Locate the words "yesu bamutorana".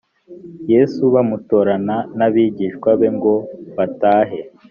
0.71-1.95